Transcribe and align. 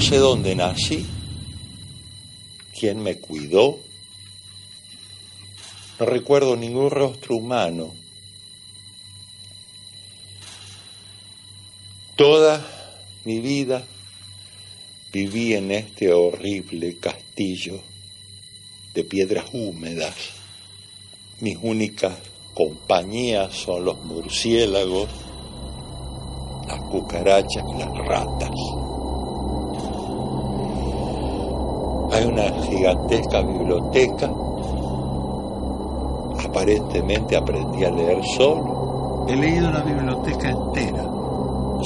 sé 0.00 0.16
dónde 0.16 0.54
nací, 0.54 1.06
quién 2.78 3.02
me 3.02 3.16
cuidó. 3.16 3.78
No 5.98 6.06
recuerdo 6.06 6.56
ningún 6.56 6.90
rostro 6.90 7.36
humano. 7.36 7.92
Toda 12.16 12.66
mi 13.24 13.40
vida 13.40 13.84
viví 15.12 15.54
en 15.54 15.70
este 15.70 16.12
horrible 16.12 16.96
castillo 16.98 17.80
de 18.94 19.04
piedras 19.04 19.46
húmedas. 19.52 20.14
Mis 21.40 21.58
únicas 21.60 22.16
compañías 22.54 23.54
son 23.54 23.84
los 23.84 24.02
murciélagos, 24.04 25.08
las 26.66 26.80
cucarachas 26.90 27.64
y 27.74 27.78
las 27.78 28.06
ratas. 28.06 28.50
Hay 32.20 32.26
una 32.26 32.52
gigantesca 32.64 33.40
biblioteca. 33.40 34.30
Aparentemente 36.44 37.34
aprendí 37.34 37.82
a 37.82 37.90
leer 37.90 38.22
solo. 38.36 39.24
He 39.26 39.36
leído 39.36 39.70
la 39.70 39.80
biblioteca 39.80 40.50
entera. 40.50 41.02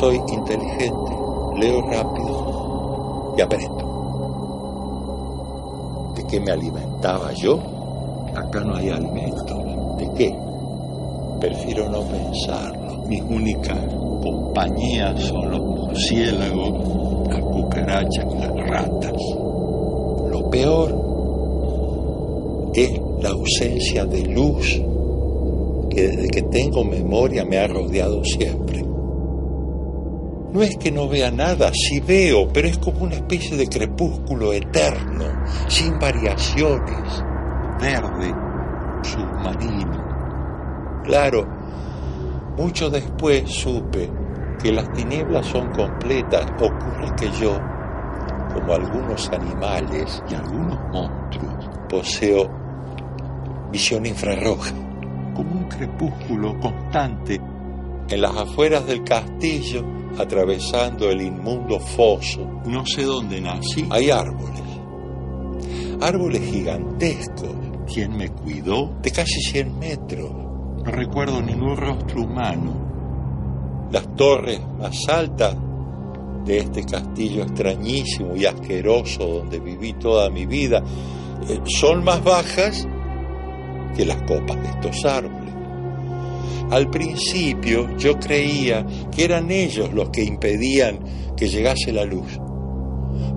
Soy 0.00 0.16
inteligente, 0.16 1.16
leo 1.60 1.80
rápido 1.82 3.34
y 3.38 3.40
aprendo. 3.40 3.84
¿De 6.16 6.26
qué 6.26 6.40
me 6.40 6.50
alimentaba 6.50 7.32
yo? 7.32 7.60
Acá 8.34 8.64
no 8.64 8.74
hay 8.74 8.90
alimento. 8.90 9.54
¿De 9.96 10.10
qué? 10.14 10.36
Prefiero 11.38 11.88
no 11.88 12.00
pensarlo. 12.00 12.96
Mis 13.06 13.22
únicas 13.22 13.78
compañías 14.24 15.22
son 15.22 15.52
los 15.52 15.60
murciélagos, 15.60 17.28
las 17.28 17.40
cucarachas 17.42 18.26
y 18.28 18.38
las 18.38 18.68
ratas. 18.68 19.22
Peor 20.56 20.88
es 22.74 22.90
la 23.20 23.28
ausencia 23.28 24.06
de 24.06 24.24
luz 24.24 24.80
que 25.90 26.08
desde 26.08 26.28
que 26.28 26.42
tengo 26.44 26.82
memoria 26.82 27.44
me 27.44 27.58
ha 27.58 27.66
rodeado 27.66 28.24
siempre. 28.24 28.82
No 30.52 30.62
es 30.62 30.78
que 30.78 30.90
no 30.90 31.10
vea 31.10 31.30
nada, 31.30 31.70
sí 31.74 32.00
veo, 32.00 32.48
pero 32.54 32.68
es 32.68 32.78
como 32.78 33.00
una 33.00 33.16
especie 33.16 33.54
de 33.54 33.66
crepúsculo 33.66 34.54
eterno, 34.54 35.26
sin 35.68 35.98
variaciones, 35.98 37.22
verde, 37.78 38.34
submarino. 39.02 41.02
Claro, 41.04 41.46
mucho 42.56 42.88
después 42.88 43.50
supe 43.50 44.10
que 44.62 44.72
las 44.72 44.90
tinieblas 44.94 45.44
son 45.44 45.70
completas. 45.70 46.46
Ocurre 46.58 47.14
que 47.14 47.30
yo, 47.38 47.60
como 48.56 48.72
algunos 48.72 49.28
animales 49.30 50.22
y 50.30 50.34
algunos 50.34 50.78
monstruos, 50.90 51.68
poseo 51.88 52.50
visión 53.70 54.06
infrarroja, 54.06 54.72
como 55.34 55.52
un 55.52 55.68
crepúsculo 55.68 56.58
constante 56.58 57.38
en 58.08 58.20
las 58.20 58.34
afueras 58.34 58.86
del 58.86 59.04
castillo, 59.04 59.84
atravesando 60.18 61.10
el 61.10 61.20
inmundo 61.20 61.78
foso. 61.78 62.46
No 62.64 62.86
sé 62.86 63.02
dónde 63.02 63.40
nací. 63.40 63.86
Hay 63.90 64.10
árboles. 64.10 64.62
Árboles 66.00 66.42
gigantescos. 66.42 67.54
¿Quién 67.92 68.16
me 68.16 68.30
cuidó? 68.30 68.90
De 69.02 69.10
casi 69.10 69.40
100 69.40 69.78
metros 69.78 70.46
no 70.86 70.92
recuerdo 70.92 71.42
ningún 71.42 71.76
rostro 71.76 72.22
humano. 72.22 73.88
Las 73.90 74.06
torres 74.14 74.60
más 74.78 74.96
altas 75.08 75.56
de 76.46 76.58
este 76.58 76.84
castillo 76.84 77.42
extrañísimo 77.42 78.36
y 78.36 78.46
asqueroso 78.46 79.26
donde 79.26 79.58
viví 79.58 79.92
toda 79.94 80.30
mi 80.30 80.46
vida 80.46 80.82
eh, 81.48 81.60
son 81.66 82.04
más 82.04 82.22
bajas 82.22 82.86
que 83.96 84.06
las 84.06 84.22
copas 84.22 84.62
de 84.62 84.68
estos 84.68 85.04
árboles. 85.04 85.52
Al 86.70 86.90
principio 86.90 87.96
yo 87.96 88.18
creía 88.18 88.84
que 89.14 89.24
eran 89.24 89.50
ellos 89.50 89.92
los 89.92 90.10
que 90.10 90.24
impedían 90.24 90.98
que 91.36 91.48
llegase 91.48 91.92
la 91.92 92.04
luz, 92.04 92.38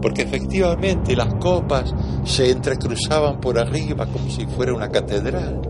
porque 0.02 0.24
efectivamente 0.24 1.16
las 1.16 1.34
copas 1.36 1.94
se 2.26 2.52
entrecruzaban 2.52 3.40
por 3.40 3.60
arriba 3.60 4.08
como 4.08 4.30
si 4.30 4.46
fuera 4.46 4.74
una 4.74 4.90
catedral. 4.90 5.62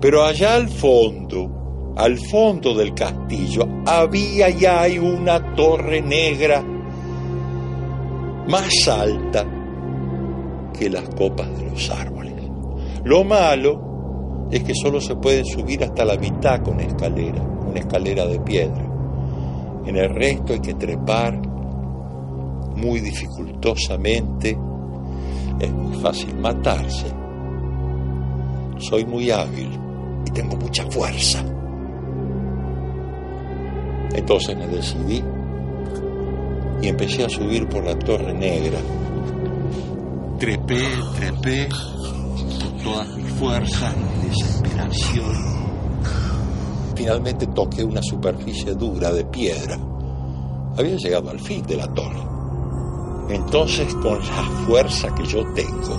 Pero 0.00 0.24
allá 0.24 0.54
al 0.54 0.68
fondo, 0.68 1.61
al 1.96 2.18
fondo 2.18 2.74
del 2.74 2.94
castillo, 2.94 3.66
había 3.86 4.48
y 4.50 4.64
hay 4.64 4.98
una 4.98 5.54
torre 5.54 6.00
negra 6.00 6.62
más 8.48 8.88
alta 8.88 9.46
que 10.78 10.88
las 10.90 11.08
copas 11.10 11.56
de 11.56 11.70
los 11.70 11.90
árboles. 11.90 12.34
Lo 13.04 13.24
malo 13.24 14.48
es 14.50 14.62
que 14.62 14.74
solo 14.74 15.00
se 15.00 15.16
puede 15.16 15.44
subir 15.44 15.82
hasta 15.84 16.04
la 16.04 16.16
mitad 16.16 16.62
con 16.62 16.80
escalera, 16.80 17.42
una 17.42 17.80
escalera 17.80 18.26
de 18.26 18.40
piedra. 18.40 18.88
En 19.86 19.96
el 19.96 20.10
resto 20.14 20.52
hay 20.52 20.60
que 20.60 20.74
trepar 20.74 21.40
muy 22.76 23.00
dificultosamente. 23.00 24.56
Es 25.60 25.72
muy 25.72 25.96
fácil 25.96 26.36
matarse. 26.38 27.06
Soy 28.78 29.04
muy 29.04 29.30
hábil 29.30 29.70
y 30.26 30.30
tengo 30.30 30.56
mucha 30.56 30.84
fuerza. 30.90 31.44
Entonces 34.14 34.56
me 34.56 34.66
decidí 34.66 35.22
y 36.82 36.88
empecé 36.88 37.24
a 37.24 37.28
subir 37.28 37.68
por 37.68 37.84
la 37.84 37.98
Torre 37.98 38.34
Negra. 38.34 38.78
Trepé, 40.38 40.82
trepé, 41.16 41.68
con 41.68 42.82
todas 42.82 43.16
mis 43.16 43.32
fuerzas, 43.34 43.94
mi 43.96 44.28
desesperación. 44.28 45.52
Finalmente 46.96 47.46
toqué 47.46 47.84
una 47.84 48.02
superficie 48.02 48.74
dura 48.74 49.12
de 49.12 49.24
piedra. 49.24 49.78
Había 50.76 50.96
llegado 50.96 51.30
al 51.30 51.40
fin 51.40 51.62
de 51.64 51.76
la 51.76 51.86
torre. 51.86 52.22
Entonces, 53.28 53.94
con 53.94 54.18
la 54.18 54.42
fuerza 54.66 55.14
que 55.14 55.24
yo 55.24 55.44
tengo, 55.54 55.96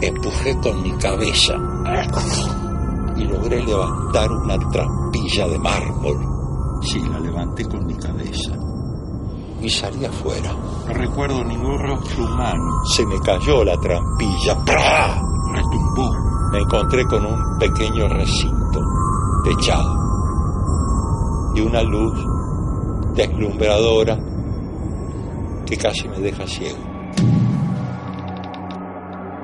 empujé 0.00 0.56
con 0.58 0.82
mi 0.82 0.92
cabeza 0.92 1.54
y 3.16 3.24
logré 3.24 3.62
levantar 3.62 4.30
una 4.32 4.58
trampilla 4.70 5.48
de 5.48 5.58
mármol. 5.58 6.31
Sí, 6.82 7.00
la 7.08 7.20
levanté 7.20 7.64
con 7.64 7.86
mi 7.86 7.94
cabeza. 7.94 8.52
Y 9.60 9.70
salí 9.70 10.04
afuera. 10.04 10.52
No 10.86 10.92
recuerdo 10.92 11.44
ningún 11.44 11.78
rostro 11.78 12.24
humano. 12.24 12.82
Se 12.84 13.06
me 13.06 13.18
cayó 13.20 13.64
la 13.64 13.76
trampilla. 13.76 14.56
¡Pra! 14.64 15.22
Retumbó. 15.52 16.10
Me 16.50 16.58
encontré 16.58 17.06
con 17.06 17.24
un 17.24 17.58
pequeño 17.58 18.08
recinto, 18.08 18.80
techado. 19.44 19.96
Y 21.54 21.60
una 21.60 21.82
luz 21.82 22.12
deslumbradora 23.14 24.18
que 25.64 25.76
casi 25.76 26.08
me 26.08 26.18
deja 26.18 26.46
ciego. 26.46 26.78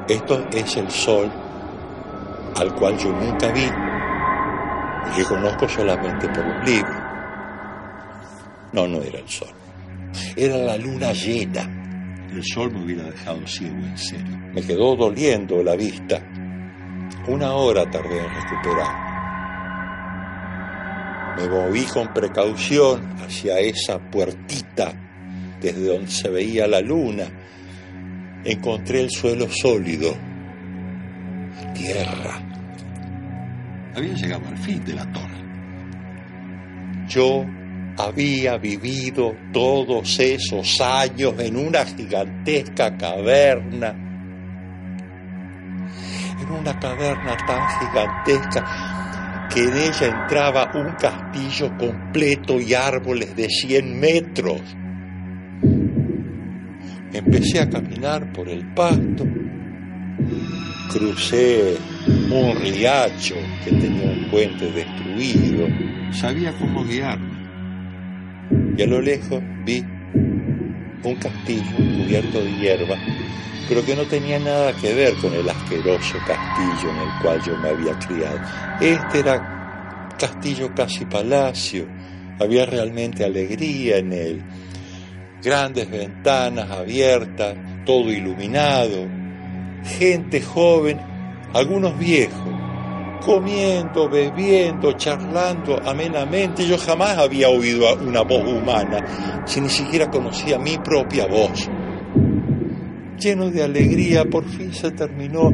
Esto 0.08 0.41
es 0.52 0.76
el 0.76 0.91
sol 0.91 1.31
al 2.56 2.75
cual 2.75 2.99
yo 2.99 3.12
nunca 3.12 3.52
vi 3.52 3.70
y 5.06 5.17
que 5.17 5.25
conozco 5.25 5.69
solamente 5.69 6.29
por 6.29 6.46
los 6.46 6.69
libros. 6.69 6.97
No, 8.73 8.87
no 8.87 9.03
era 9.03 9.19
el 9.19 9.29
sol. 9.29 9.49
Era 10.37 10.56
la 10.56 10.76
luna 10.76 11.12
llena. 11.12 11.75
El 12.31 12.43
sol 12.44 12.73
me 12.73 12.85
hubiera 12.85 13.05
dejado 13.05 13.47
ciego 13.47 13.76
en 13.76 13.99
serio. 13.99 14.38
Me 14.53 14.62
quedó 14.62 14.97
doliendo 14.97 15.62
la 15.62 15.76
vista. 15.76 16.23
Una 17.26 17.53
hora 17.53 17.91
tardé 17.91 18.19
en 18.19 18.35
recuperar. 18.35 19.09
Me 21.38 21.49
moví 21.49 21.85
con 21.85 22.12
precaución 22.12 23.15
hacia 23.20 23.59
esa 23.61 23.99
puertita 23.99 24.93
desde 25.61 25.87
donde 25.87 26.11
se 26.11 26.29
veía 26.29 26.67
la 26.67 26.81
luna. 26.81 27.25
Encontré 28.44 29.00
el 29.00 29.11
suelo 29.11 29.49
sólido, 29.50 30.15
tierra, 31.75 32.41
había 33.94 34.15
llegado 34.15 34.49
al 34.49 34.56
fin 34.59 34.85
de 34.85 34.94
la 34.94 35.12
torre. 35.12 35.38
Yo 37.09 37.44
había 37.98 38.56
vivido 38.58 39.34
todos 39.52 40.20
esos 40.20 40.80
años 40.80 41.34
en 41.38 41.56
una 41.56 41.84
gigantesca 41.84 42.96
caverna, 42.96 43.88
en 46.40 46.52
una 46.52 46.78
caverna 46.78 47.36
tan 47.44 47.68
gigantesca 47.80 49.48
que 49.52 49.64
en 49.64 49.76
ella 49.76 50.22
entraba 50.22 50.70
un 50.74 50.92
castillo 50.92 51.76
completo 51.76 52.60
y 52.60 52.72
árboles 52.72 53.34
de 53.34 53.48
100 53.48 53.98
metros. 54.00 54.60
Empecé 57.12 57.60
a 57.60 57.68
caminar 57.68 58.32
por 58.32 58.48
el 58.48 58.64
pasto, 58.74 59.26
crucé 60.92 61.76
un 62.06 62.60
riacho 62.60 63.34
que 63.64 63.72
tenía 63.72 64.10
un 64.12 64.30
puente 64.30 64.70
destruido, 64.70 65.66
sabía 66.12 66.52
cómo 66.58 66.84
guiarme. 66.84 67.27
Y 68.76 68.82
a 68.82 68.86
lo 68.86 69.00
lejos 69.00 69.42
vi 69.64 69.84
un 71.02 71.14
castillo 71.16 71.76
cubierto 71.76 72.42
de 72.42 72.52
hierba, 72.56 72.96
pero 73.68 73.84
que 73.84 73.94
no 73.94 74.04
tenía 74.04 74.38
nada 74.38 74.72
que 74.74 74.94
ver 74.94 75.14
con 75.16 75.32
el 75.34 75.48
asqueroso 75.48 76.18
castillo 76.26 76.90
en 76.90 76.98
el 76.98 77.22
cual 77.22 77.42
yo 77.44 77.56
me 77.58 77.68
había 77.68 77.98
criado. 77.98 78.40
Este 78.80 79.20
era 79.20 80.08
castillo 80.18 80.74
casi 80.74 81.04
palacio, 81.04 81.86
había 82.38 82.66
realmente 82.66 83.24
alegría 83.24 83.98
en 83.98 84.12
él, 84.12 84.42
grandes 85.42 85.90
ventanas 85.90 86.70
abiertas, 86.70 87.56
todo 87.84 88.10
iluminado, 88.10 89.06
gente 89.98 90.40
joven, 90.40 91.00
algunos 91.54 91.98
viejos, 91.98 92.54
comiendo, 93.25 94.09
bebiendo, 94.09 94.93
charlando 94.93 95.81
amenamente. 95.85 96.67
Yo 96.67 96.79
jamás 96.79 97.19
había 97.19 97.49
oído 97.49 97.87
una 97.97 98.23
voz 98.23 98.47
humana, 98.47 99.43
si 99.47 99.61
ni 99.61 99.69
siquiera 99.69 100.11
conocía 100.11 100.59
mi 100.59 100.79
propia 100.79 101.26
voz. 101.26 101.69
Lleno 103.19 103.50
de 103.50 103.65
alegría, 103.65 104.25
por 104.25 104.44
fin 104.49 104.73
se 104.73 104.93
terminó 104.93 105.53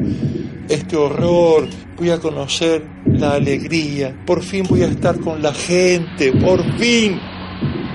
este 0.69 0.95
horror, 0.95 1.67
voy 1.97 2.09
a 2.09 2.19
conocer 2.19 2.83
la 3.05 3.33
alegría, 3.33 4.15
por 4.25 4.41
fin 4.41 4.65
voy 4.67 4.83
a 4.83 4.87
estar 4.87 5.19
con 5.19 5.41
la 5.41 5.53
gente, 5.53 6.31
por 6.33 6.63
fin. 6.77 7.19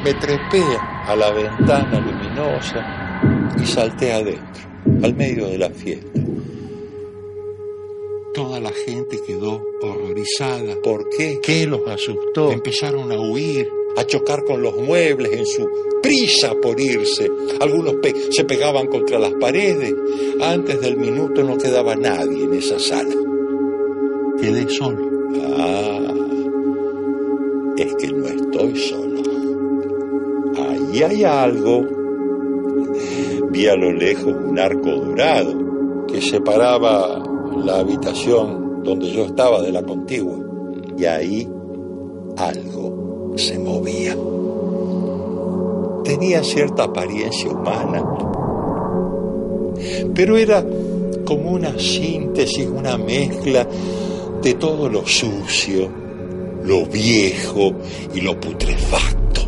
Me 0.04 0.14
trepé 0.14 0.64
a 1.06 1.14
la 1.14 1.30
ventana 1.30 2.00
luminosa 2.00 3.20
y 3.60 3.66
salté 3.66 4.12
adentro, 4.12 4.62
al 5.02 5.14
medio 5.14 5.46
de 5.46 5.58
la 5.58 5.70
fiesta. 5.70 6.20
Toda 8.32 8.60
la 8.60 8.70
gente 8.70 9.20
quedó 9.26 9.60
horrorizada. 9.82 10.76
¿Por 10.82 11.08
qué? 11.08 11.40
¿Qué 11.42 11.66
los 11.66 11.86
asustó? 11.88 12.52
Empezaron 12.52 13.10
a 13.10 13.20
huir, 13.20 13.68
a 13.96 14.04
chocar 14.04 14.44
con 14.44 14.62
los 14.62 14.76
muebles 14.76 15.32
en 15.32 15.46
su 15.46 15.68
prisa 16.00 16.54
por 16.62 16.80
irse. 16.80 17.28
Algunos 17.60 17.96
se 18.30 18.44
pegaban 18.44 18.86
contra 18.86 19.18
las 19.18 19.32
paredes. 19.34 19.94
Antes 20.40 20.80
del 20.80 20.96
minuto 20.96 21.42
no 21.42 21.58
quedaba 21.58 21.96
nadie 21.96 22.44
en 22.44 22.54
esa 22.54 22.78
sala. 22.78 23.14
Quedé 24.40 24.68
solo. 24.68 25.10
Ah, 25.58 26.14
es 27.76 27.94
que 27.96 28.12
no 28.12 28.26
estoy 28.26 28.76
solo. 28.76 29.22
Ahí 30.56 31.02
hay 31.02 31.24
algo. 31.24 31.84
Vi 33.50 33.66
a 33.66 33.74
lo 33.74 33.92
lejos 33.92 34.32
un 34.32 34.56
arco 34.56 34.90
dorado 34.90 36.06
que 36.06 36.20
separaba 36.22 37.29
la 37.56 37.80
habitación 37.80 38.82
donde 38.82 39.10
yo 39.10 39.24
estaba 39.24 39.60
de 39.62 39.72
la 39.72 39.82
contigua 39.82 40.38
y 40.96 41.04
ahí 41.04 41.48
algo 42.36 43.32
se 43.36 43.58
movía. 43.58 44.16
Tenía 46.04 46.42
cierta 46.42 46.84
apariencia 46.84 47.50
humana, 47.50 48.02
pero 50.14 50.36
era 50.36 50.64
como 51.24 51.52
una 51.52 51.78
síntesis, 51.78 52.66
una 52.66 52.96
mezcla 52.96 53.66
de 54.42 54.54
todo 54.54 54.88
lo 54.88 55.06
sucio, 55.06 55.88
lo 56.64 56.86
viejo 56.86 57.72
y 58.14 58.20
lo 58.22 58.40
putrefacto. 58.40 59.40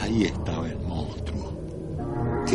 Ahí 0.00 0.24
monstruo, 0.24 0.55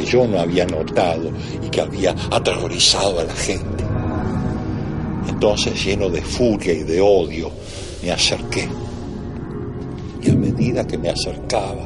que 0.02 0.08
yo 0.08 0.28
no 0.28 0.40
había 0.40 0.66
notado 0.66 1.32
y 1.64 1.70
que 1.70 1.82
había 1.82 2.16
aterrorizado 2.32 3.20
a 3.20 3.24
la 3.24 3.34
gente. 3.34 3.84
Entonces, 5.30 5.84
lleno 5.84 6.10
de 6.10 6.22
furia 6.22 6.74
y 6.74 6.84
de 6.84 7.00
odio, 7.00 7.52
me 8.04 8.12
acerqué. 8.12 8.68
Y 10.22 10.32
a 10.32 10.36
medida 10.36 10.86
que 10.86 10.98
me 10.98 11.10
acercaba, 11.10 11.86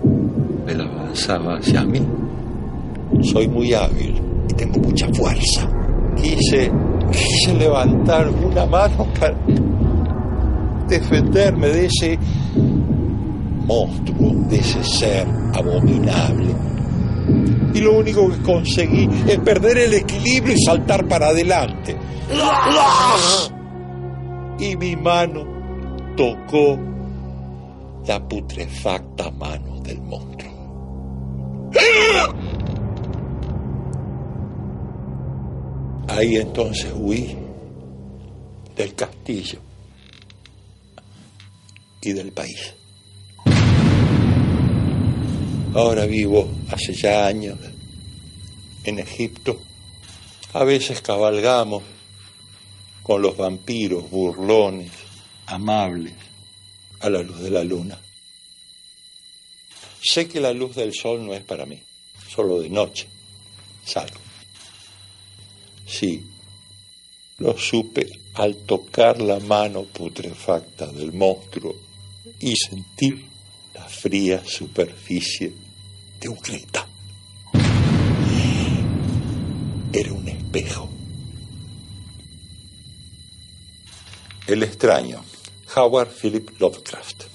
él 0.68 0.82
avanzaba 0.82 1.58
hacia 1.58 1.84
mí. 1.84 2.02
Soy 3.22 3.48
muy 3.48 3.74
hábil 3.74 4.22
y 4.50 4.54
tengo 4.54 4.80
mucha 4.80 5.08
fuerza. 5.14 5.70
Quise, 6.16 6.72
quise 7.12 7.54
levantar 7.54 8.30
una 8.30 8.66
mano 8.66 9.08
para 9.20 9.36
defenderme 10.88 11.68
de 11.68 11.86
ese 11.86 12.20
monstruo, 13.66 14.32
de 14.50 14.58
ese 14.58 14.84
ser 14.84 15.28
abominable. 15.54 16.75
Y 17.74 17.82
lo 17.82 17.98
único 17.98 18.30
que 18.30 18.42
conseguí 18.42 19.10
es 19.28 19.40
perder 19.40 19.78
el 19.78 19.94
equilibrio 19.94 20.56
y 20.56 20.62
saltar 20.62 21.08
para 21.08 21.28
adelante. 21.28 21.96
Y 24.60 24.78
mi 24.78 24.96
mano 24.96 25.46
tocó 26.16 26.80
la 28.08 28.26
putrefacta 28.28 29.30
mano 29.32 29.82
del 29.82 30.02
monstruo. 30.02 30.54
Ahí 36.08 36.38
entonces 36.38 36.94
huí 36.96 37.36
del 38.76 38.96
castillo 38.96 39.60
y 42.02 42.14
del 42.14 42.32
país. 42.32 42.76
Ahora 45.76 46.06
vivo 46.06 46.50
hace 46.70 46.94
ya 46.94 47.28
años 47.28 47.60
en 48.86 48.98
Egipto. 48.98 49.60
A 50.54 50.64
veces 50.64 51.02
cabalgamos 51.02 51.84
con 53.04 53.22
los 53.22 53.36
vampiros 53.36 54.10
burlones, 54.10 54.90
amables, 55.48 56.14
a 57.02 57.10
la 57.10 57.22
luz 57.22 57.42
de 57.42 57.50
la 57.50 57.66
luna. 57.66 58.00
Sé 60.02 60.30
que 60.30 60.40
la 60.40 60.54
luz 60.54 60.78
del 60.78 60.94
sol 60.94 61.26
no 61.26 61.34
es 61.34 61.44
para 61.44 61.66
mí, 61.66 61.78
solo 62.30 62.62
de 62.62 62.70
noche 62.70 63.10
salgo. 63.84 64.22
Sí, 65.86 66.26
lo 67.40 67.58
supe 67.58 68.08
al 68.36 68.56
tocar 68.66 69.20
la 69.20 69.42
mano 69.42 69.84
putrefacta 69.84 70.88
del 70.88 71.12
monstruo 71.12 71.76
y 72.40 72.56
sentir 72.56 73.26
la 73.74 73.84
fría 73.84 74.42
superficie 74.46 75.65
de 76.26 76.30
un 76.30 76.38
cristal. 76.38 76.86
Era 79.94 80.12
un 80.12 80.28
espejo. 80.28 80.90
El 84.48 84.64
extraño, 84.64 85.24
Howard 85.76 86.10
Philip 86.10 86.50
Lovecraft. 86.60 87.26